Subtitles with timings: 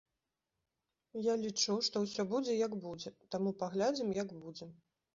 [1.25, 4.65] Я лічу, што ўсё будзе як будзе, таму паглядзім, як будзе.